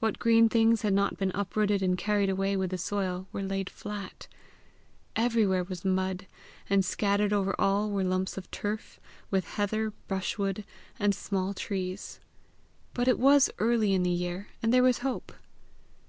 What 0.00 0.18
green 0.18 0.48
things 0.48 0.82
had 0.82 0.92
not 0.92 1.16
been 1.18 1.30
uprooted 1.36 1.84
or 1.84 1.94
carried 1.94 2.28
away 2.28 2.56
with 2.56 2.70
the 2.70 2.78
soil, 2.78 3.28
were 3.30 3.44
laid 3.44 3.70
flat. 3.70 4.26
Everywhere 5.14 5.62
was 5.62 5.84
mud, 5.84 6.26
and 6.68 6.84
scattered 6.84 7.32
all 7.32 7.42
over 7.42 7.86
were 7.92 8.02
lumps 8.02 8.36
of 8.36 8.50
turf, 8.50 8.98
with 9.30 9.44
heather, 9.50 9.92
brushwood, 10.08 10.64
and 10.98 11.14
small 11.14 11.54
trees. 11.54 12.18
But 12.92 13.06
it 13.06 13.20
was 13.20 13.50
early 13.60 13.92
in 13.94 14.02
the 14.02 14.10
year, 14.10 14.48
and 14.64 14.74
there 14.74 14.82
was 14.82 14.98
hope! 14.98 15.30